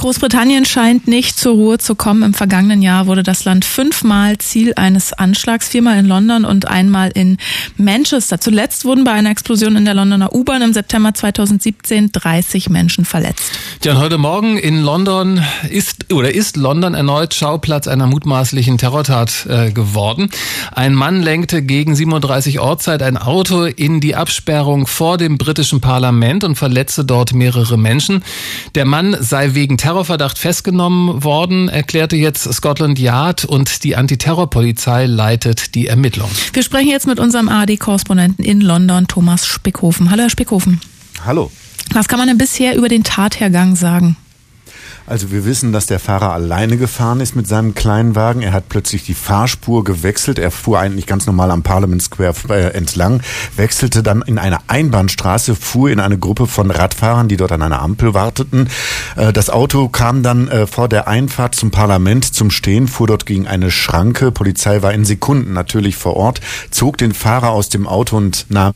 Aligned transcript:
Großbritannien 0.00 0.64
scheint 0.64 1.08
nicht 1.08 1.38
zur 1.38 1.52
Ruhe 1.52 1.76
zu 1.76 1.94
kommen. 1.94 2.22
Im 2.22 2.32
vergangenen 2.32 2.80
Jahr 2.80 3.06
wurde 3.06 3.22
das 3.22 3.44
Land 3.44 3.66
fünfmal 3.66 4.38
Ziel 4.38 4.72
eines 4.76 5.12
Anschlags, 5.12 5.68
viermal 5.68 5.98
in 5.98 6.06
London 6.06 6.46
und 6.46 6.66
einmal 6.66 7.10
in 7.10 7.36
Manchester. 7.76 8.40
Zuletzt 8.40 8.86
wurden 8.86 9.04
bei 9.04 9.12
einer 9.12 9.28
Explosion 9.28 9.76
in 9.76 9.84
der 9.84 9.92
Londoner 9.92 10.34
U-Bahn 10.34 10.62
im 10.62 10.72
September 10.72 11.12
2017 11.12 12.12
30 12.12 12.70
Menschen 12.70 13.04
verletzt. 13.04 13.52
Ja, 13.84 13.92
und 13.92 13.98
heute 13.98 14.16
Morgen 14.16 14.56
in 14.56 14.80
London 14.80 15.42
ist 15.68 16.10
oder 16.14 16.34
ist 16.34 16.56
London 16.56 16.94
erneut 16.94 17.34
Schauplatz 17.34 17.86
einer 17.86 18.06
mutmaßlichen 18.06 18.78
Terrortat 18.78 19.44
äh, 19.50 19.70
geworden. 19.70 20.30
Ein 20.72 20.94
Mann 20.94 21.20
lenkte 21.20 21.60
gegen 21.60 21.94
37 21.94 22.58
Ortszeit 22.58 23.02
ein 23.02 23.18
Auto 23.18 23.64
in 23.64 24.00
die 24.00 24.16
Absperrung 24.16 24.86
vor 24.86 25.18
dem 25.18 25.36
britischen 25.36 25.82
Parlament 25.82 26.42
und 26.42 26.54
verletzte 26.56 27.04
dort 27.04 27.34
mehrere 27.34 27.76
Menschen. 27.76 28.24
Der 28.74 28.86
Mann 28.86 29.14
sei 29.20 29.52
wegen 29.52 29.76
Terror 29.76 29.89
Terrorverdacht 29.90 30.38
festgenommen 30.38 31.24
worden, 31.24 31.68
erklärte 31.68 32.14
jetzt 32.14 32.44
Scotland 32.52 33.00
Yard 33.00 33.44
und 33.44 33.82
die 33.82 33.96
Antiterrorpolizei 33.96 35.06
leitet 35.06 35.74
die 35.74 35.88
Ermittlungen. 35.88 36.32
Wir 36.52 36.62
sprechen 36.62 36.90
jetzt 36.90 37.08
mit 37.08 37.18
unserem 37.18 37.48
ARD-Korrespondenten 37.48 38.44
in 38.44 38.60
London, 38.60 39.08
Thomas 39.08 39.48
Spickhofen. 39.48 40.12
Hallo, 40.12 40.22
Herr 40.22 40.30
Spickhofen. 40.30 40.80
Hallo. 41.24 41.50
Was 41.92 42.06
kann 42.06 42.20
man 42.20 42.28
denn 42.28 42.38
bisher 42.38 42.76
über 42.76 42.88
den 42.88 43.02
Tathergang 43.02 43.74
sagen? 43.74 44.16
Also 45.06 45.30
wir 45.30 45.44
wissen, 45.44 45.72
dass 45.72 45.86
der 45.86 45.98
Fahrer 45.98 46.32
alleine 46.32 46.76
gefahren 46.76 47.20
ist 47.20 47.34
mit 47.34 47.46
seinem 47.48 47.74
kleinen 47.74 48.14
Wagen. 48.14 48.42
Er 48.42 48.52
hat 48.52 48.68
plötzlich 48.68 49.04
die 49.04 49.14
Fahrspur 49.14 49.84
gewechselt. 49.84 50.38
Er 50.38 50.50
fuhr 50.50 50.78
eigentlich 50.78 51.06
ganz 51.06 51.26
normal 51.26 51.50
am 51.50 51.62
Parliament 51.62 52.02
Square 52.02 52.34
äh, 52.50 52.74
entlang, 52.74 53.20
wechselte 53.56 54.02
dann 54.02 54.22
in 54.22 54.38
eine 54.38 54.58
Einbahnstraße, 54.68 55.54
fuhr 55.54 55.90
in 55.90 56.00
eine 56.00 56.18
Gruppe 56.18 56.46
von 56.46 56.70
Radfahrern, 56.70 57.28
die 57.28 57.36
dort 57.36 57.52
an 57.52 57.62
einer 57.62 57.82
Ampel 57.82 58.14
warteten. 58.14 58.68
Äh, 59.16 59.32
das 59.32 59.50
Auto 59.50 59.88
kam 59.88 60.22
dann 60.22 60.48
äh, 60.48 60.66
vor 60.66 60.88
der 60.88 61.08
Einfahrt 61.08 61.54
zum 61.54 61.70
Parlament 61.70 62.24
zum 62.34 62.50
Stehen, 62.50 62.88
fuhr 62.88 63.06
dort 63.06 63.26
gegen 63.26 63.46
eine 63.46 63.70
Schranke. 63.70 64.32
Polizei 64.32 64.82
war 64.82 64.92
in 64.92 65.04
Sekunden 65.04 65.52
natürlich 65.52 65.96
vor 65.96 66.16
Ort, 66.16 66.40
zog 66.70 66.98
den 66.98 67.14
Fahrer 67.14 67.50
aus 67.50 67.68
dem 67.68 67.86
Auto 67.86 68.16
und 68.16 68.46
nahm 68.48 68.74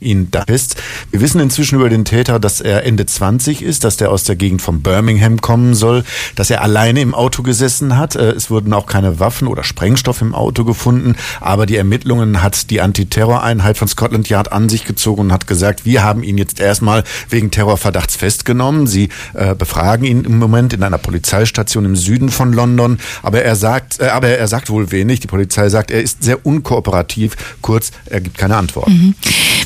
ihn 0.00 0.30
da 0.30 0.44
fest. 0.44 0.76
Wir 1.10 1.20
wissen 1.20 1.40
inzwischen 1.40 1.76
über 1.76 1.88
den 1.88 2.04
Täter, 2.04 2.38
dass 2.38 2.60
er 2.60 2.84
Ende 2.84 3.06
20 3.06 3.62
ist, 3.62 3.84
dass 3.84 3.96
der 3.96 4.10
aus 4.10 4.24
der 4.24 4.36
Gegend 4.36 4.62
von 4.62 4.82
Birmingham 4.82 5.40
kommen 5.40 5.74
soll, 5.74 6.04
dass 6.36 6.50
er 6.50 6.62
alleine 6.62 7.00
im 7.00 7.14
Auto 7.14 7.42
gesessen 7.42 7.96
hat. 7.96 8.16
Äh, 8.16 8.32
es 8.32 8.50
wurden 8.50 8.72
auch 8.72 8.86
keine 8.86 9.20
Waffen 9.20 9.48
oder 9.48 9.64
Sprengstoff 9.64 10.20
im 10.20 10.34
Auto 10.34 10.64
gefunden, 10.64 11.16
aber 11.40 11.66
die 11.66 11.76
Ermittlungen 11.76 12.42
hat 12.42 12.70
die 12.70 12.80
Antiterroreinheit 12.80 13.78
von 13.78 13.88
Scotland 13.88 14.28
Yard 14.28 14.52
an 14.52 14.68
sich 14.68 14.84
gezogen 14.84 15.22
und 15.22 15.32
hat 15.32 15.46
gesagt, 15.46 15.84
wir 15.84 16.02
haben 16.02 16.22
ihn 16.22 16.38
jetzt 16.38 16.60
erstmal 16.60 17.04
wegen 17.30 17.50
Terrorverdachts 17.50 18.16
festgenommen. 18.16 18.86
Sie 18.86 19.08
äh, 19.34 19.54
befragen 19.54 20.04
ihn 20.04 20.24
im 20.24 20.38
Moment 20.38 20.72
in 20.72 20.82
einer 20.82 20.98
Polizeistation 20.98 21.84
im 21.84 21.96
Süden 21.96 22.28
von 22.28 22.52
London, 22.52 22.98
aber 23.22 23.42
er 23.42 23.56
sagt, 23.56 24.00
äh, 24.00 24.06
aber 24.06 24.28
er 24.28 24.48
sagt 24.48 24.70
wohl 24.70 24.90
wenig. 24.90 25.20
Die 25.20 25.26
Polizei 25.26 25.68
sagt, 25.68 25.90
er 25.90 26.02
ist 26.02 26.22
sehr 26.22 26.44
unkooperativ. 26.44 27.36
Kurz, 27.62 27.92
er 28.06 28.20
gibt 28.20 28.38
keine 28.38 28.56
Antwort. 28.56 28.88
Mhm. 28.88 29.14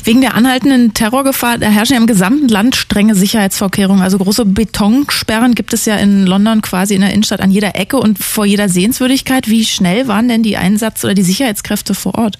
Wegen 0.05 0.21
der 0.21 0.35
anhaltenden 0.35 0.93
Terrorgefahr 0.93 1.59
herrschen 1.59 1.93
ja 1.93 1.99
im 1.99 2.07
gesamten 2.07 2.47
Land 2.47 2.75
strenge 2.75 3.15
Sicherheitsvorkehrungen. 3.15 4.01
Also 4.01 4.17
große 4.17 4.45
Betonsperren 4.45 5.55
gibt 5.55 5.73
es 5.73 5.85
ja 5.85 5.95
in 5.97 6.25
London 6.25 6.61
quasi 6.61 6.95
in 6.95 7.01
der 7.01 7.11
Innenstadt 7.11 7.41
an 7.41 7.51
jeder 7.51 7.75
Ecke 7.75 7.97
und 7.97 8.19
vor 8.19 8.45
jeder 8.45 8.69
Sehenswürdigkeit. 8.69 9.49
Wie 9.49 9.65
schnell 9.65 10.07
waren 10.07 10.27
denn 10.27 10.43
die 10.43 10.57
Einsatz- 10.57 11.03
oder 11.03 11.13
die 11.13 11.23
Sicherheitskräfte 11.23 11.93
vor 11.93 12.15
Ort? 12.15 12.39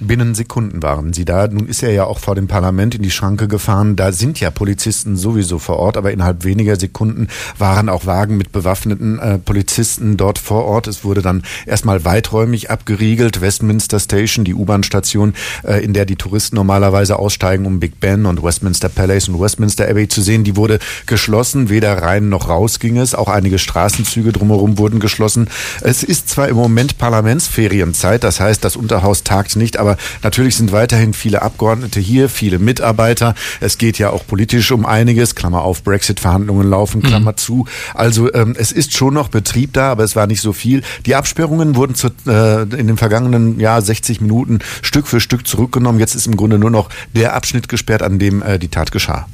Binnen 0.00 0.34
Sekunden 0.34 0.82
waren 0.82 1.12
sie 1.12 1.26
da. 1.26 1.46
Nun 1.46 1.66
ist 1.66 1.82
er 1.82 1.92
ja 1.92 2.04
auch 2.04 2.18
vor 2.18 2.34
dem 2.34 2.48
Parlament 2.48 2.94
in 2.94 3.02
die 3.02 3.10
Schranke 3.10 3.48
gefahren. 3.48 3.96
Da 3.96 4.12
sind 4.12 4.40
ja 4.40 4.50
Polizisten 4.50 5.16
sowieso 5.16 5.58
vor 5.58 5.78
Ort, 5.78 5.98
aber 5.98 6.10
innerhalb 6.10 6.44
weniger 6.44 6.76
Sekunden 6.76 7.28
waren 7.58 7.90
auch 7.90 8.06
Wagen 8.06 8.38
mit 8.38 8.50
bewaffneten 8.50 9.18
äh, 9.18 9.38
Polizisten 9.38 10.16
dort 10.16 10.38
vor 10.38 10.64
Ort. 10.64 10.86
Es 10.86 11.04
wurde 11.04 11.20
dann 11.20 11.42
erstmal 11.66 12.04
weiträumig 12.04 12.70
abgeriegelt. 12.70 13.42
Westminster 13.42 14.00
Station, 14.00 14.44
die 14.44 14.54
U-Bahn-Station, 14.54 15.34
äh, 15.64 15.84
in 15.84 15.92
der 15.92 16.06
die 16.06 16.16
Touristen 16.16 16.56
normalerweise 16.56 17.18
aussteigen, 17.18 17.66
um 17.66 17.78
Big 17.78 18.00
Ben 18.00 18.24
und 18.24 18.42
Westminster 18.42 18.88
Palace 18.88 19.28
und 19.28 19.38
Westminster 19.38 19.86
Abbey 19.86 20.08
zu 20.08 20.22
sehen, 20.22 20.44
die 20.44 20.56
wurde 20.56 20.78
geschlossen. 21.06 21.68
Weder 21.68 22.02
rein 22.02 22.30
noch 22.30 22.48
raus 22.48 22.78
ging 22.78 22.96
es. 22.96 23.14
Auch 23.14 23.28
einige 23.28 23.58
Straßenzüge 23.58 24.32
drumherum 24.32 24.78
wurden 24.78 24.98
geschlossen. 24.98 25.48
Es 25.82 26.02
ist 26.02 26.30
zwar 26.30 26.48
im 26.48 26.56
Moment 26.56 26.96
Parlamentsferienzeit, 26.96 28.24
das 28.24 28.40
heißt, 28.40 28.64
das 28.64 28.76
Unterhaus 28.76 29.24
tagt 29.24 29.56
nicht, 29.56 29.76
aber 29.76 29.89
aber 29.90 29.98
natürlich 30.22 30.56
sind 30.56 30.72
weiterhin 30.72 31.12
viele 31.12 31.42
Abgeordnete 31.42 32.00
hier, 32.00 32.28
viele 32.28 32.58
Mitarbeiter. 32.58 33.34
Es 33.60 33.78
geht 33.78 33.98
ja 33.98 34.10
auch 34.10 34.26
politisch 34.26 34.70
um 34.70 34.86
einiges, 34.86 35.34
Klammer 35.34 35.62
auf, 35.62 35.82
Brexit-Verhandlungen 35.82 36.68
laufen, 36.68 37.02
Klammer 37.02 37.32
mhm. 37.32 37.36
zu. 37.36 37.66
Also 37.94 38.32
ähm, 38.32 38.54
es 38.56 38.72
ist 38.72 38.96
schon 38.96 39.14
noch 39.14 39.28
Betrieb 39.28 39.72
da, 39.72 39.90
aber 39.90 40.04
es 40.04 40.14
war 40.14 40.26
nicht 40.26 40.40
so 40.40 40.52
viel. 40.52 40.82
Die 41.06 41.14
Absperrungen 41.14 41.74
wurden 41.74 41.94
zu, 41.94 42.08
äh, 42.26 42.62
in 42.62 42.86
den 42.86 42.96
vergangenen 42.96 43.58
ja, 43.58 43.80
60 43.80 44.20
Minuten 44.20 44.60
Stück 44.82 45.06
für 45.06 45.20
Stück 45.20 45.46
zurückgenommen. 45.46 45.98
Jetzt 45.98 46.14
ist 46.14 46.26
im 46.26 46.36
Grunde 46.36 46.58
nur 46.58 46.70
noch 46.70 46.88
der 47.14 47.34
Abschnitt 47.34 47.68
gesperrt, 47.68 48.02
an 48.02 48.18
dem 48.18 48.42
äh, 48.42 48.58
die 48.58 48.68
Tat 48.68 48.92
geschah. 48.92 49.26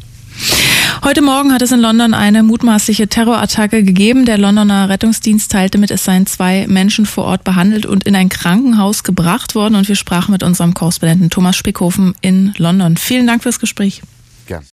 Heute 1.04 1.20
Morgen 1.22 1.52
hat 1.52 1.62
es 1.62 1.72
in 1.72 1.80
London 1.80 2.14
eine 2.14 2.42
mutmaßliche 2.42 3.06
Terrorattacke 3.06 3.84
gegeben. 3.84 4.24
Der 4.24 4.38
Londoner 4.38 4.88
Rettungsdienst 4.88 5.52
teilte 5.52 5.78
mit, 5.78 5.90
es 5.90 6.04
seien 6.04 6.26
zwei 6.26 6.66
Menschen 6.68 7.06
vor 7.06 7.24
Ort 7.24 7.44
behandelt 7.44 7.86
und 7.86 8.04
in 8.04 8.16
ein 8.16 8.28
Krankenhaus 8.28 9.04
gebracht 9.04 9.54
worden. 9.54 9.74
Und 9.74 9.88
wir 9.88 9.94
sprachen 9.94 10.32
mit 10.32 10.42
unserem 10.42 10.74
Korrespondenten 10.74 11.30
Thomas 11.30 11.56
Spickhofen 11.56 12.14
in 12.22 12.54
London. 12.56 12.96
Vielen 12.96 13.26
Dank 13.26 13.42
fürs 13.42 13.60
Gespräch. 13.60 14.02
Gern. 14.46 14.64